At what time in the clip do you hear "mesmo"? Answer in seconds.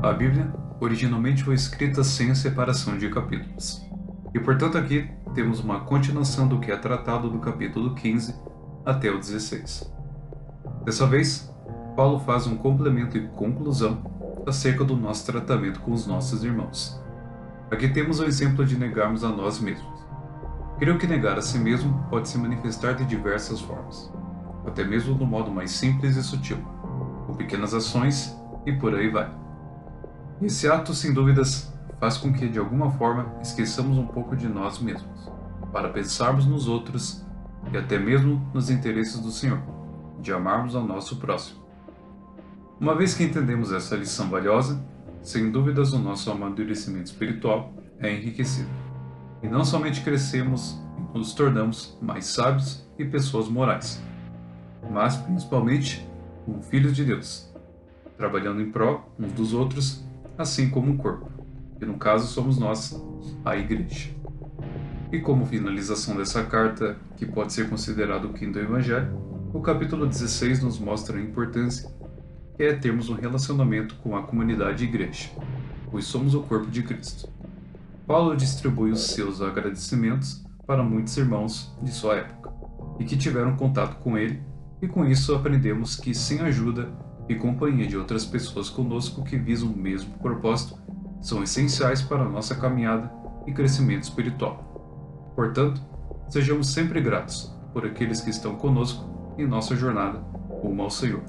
21.58-22.06, 24.84-25.16, 37.98-38.48, 89.76-90.12